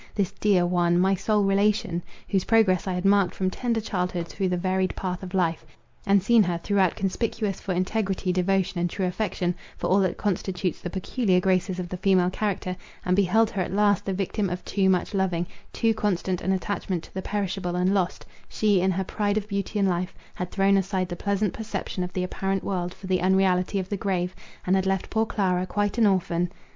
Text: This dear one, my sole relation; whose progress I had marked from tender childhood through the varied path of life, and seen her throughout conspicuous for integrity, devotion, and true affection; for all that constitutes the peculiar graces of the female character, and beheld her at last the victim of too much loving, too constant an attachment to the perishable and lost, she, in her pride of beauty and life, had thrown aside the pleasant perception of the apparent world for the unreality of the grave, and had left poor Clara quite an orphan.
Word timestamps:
This 0.15 0.31
dear 0.31 0.65
one, 0.65 0.97
my 0.97 1.13
sole 1.13 1.43
relation; 1.43 2.01
whose 2.27 2.43
progress 2.45 2.87
I 2.87 2.93
had 2.93 3.05
marked 3.05 3.35
from 3.35 3.51
tender 3.51 3.79
childhood 3.79 4.27
through 4.27 4.49
the 4.49 4.57
varied 4.57 4.95
path 4.95 5.21
of 5.21 5.35
life, 5.35 5.63
and 6.07 6.23
seen 6.23 6.41
her 6.41 6.57
throughout 6.57 6.95
conspicuous 6.95 7.59
for 7.61 7.73
integrity, 7.75 8.33
devotion, 8.33 8.79
and 8.79 8.89
true 8.89 9.05
affection; 9.05 9.53
for 9.77 9.85
all 9.91 9.99
that 9.99 10.17
constitutes 10.17 10.81
the 10.81 10.89
peculiar 10.89 11.39
graces 11.39 11.77
of 11.77 11.87
the 11.89 11.97
female 11.97 12.31
character, 12.31 12.75
and 13.05 13.15
beheld 13.15 13.51
her 13.51 13.61
at 13.61 13.71
last 13.75 14.03
the 14.03 14.11
victim 14.11 14.49
of 14.49 14.65
too 14.65 14.89
much 14.89 15.13
loving, 15.13 15.45
too 15.71 15.93
constant 15.93 16.41
an 16.41 16.51
attachment 16.51 17.03
to 17.03 17.13
the 17.13 17.21
perishable 17.21 17.75
and 17.75 17.93
lost, 17.93 18.25
she, 18.49 18.81
in 18.81 18.89
her 18.89 19.03
pride 19.03 19.37
of 19.37 19.47
beauty 19.47 19.77
and 19.77 19.87
life, 19.87 20.15
had 20.33 20.49
thrown 20.49 20.77
aside 20.77 21.09
the 21.09 21.15
pleasant 21.15 21.53
perception 21.53 22.03
of 22.03 22.11
the 22.13 22.23
apparent 22.23 22.63
world 22.63 22.91
for 22.91 23.05
the 23.05 23.21
unreality 23.21 23.77
of 23.77 23.87
the 23.89 23.95
grave, 23.97 24.33
and 24.65 24.75
had 24.75 24.87
left 24.87 25.11
poor 25.11 25.27
Clara 25.27 25.67
quite 25.67 25.99
an 25.99 26.07
orphan. 26.07 26.51